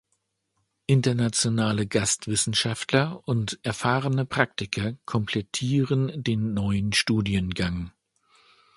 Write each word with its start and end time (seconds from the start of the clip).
Internationale 0.87 1.85
Gastwissenschaftler 1.85 3.21
und 3.27 3.59
erfahrene 3.61 4.25
Praktiker 4.25 4.93
komplettieren 5.05 6.23
den 6.23 6.55
neuen 6.55 6.91
Studiengang. 6.91 7.91